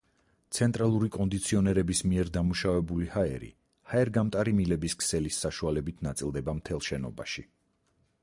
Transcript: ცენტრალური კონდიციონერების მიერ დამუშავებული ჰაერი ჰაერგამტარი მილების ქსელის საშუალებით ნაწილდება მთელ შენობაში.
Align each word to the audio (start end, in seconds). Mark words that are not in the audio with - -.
ცენტრალური 0.57 1.09
კონდიციონერების 1.15 1.99
მიერ 2.13 2.29
დამუშავებული 2.37 3.09
ჰაერი 3.17 3.49
ჰაერგამტარი 3.91 4.55
მილების 4.61 4.97
ქსელის 5.03 5.37
საშუალებით 5.45 6.01
ნაწილდება 6.07 6.59
მთელ 6.61 6.81
შენობაში. 6.89 7.45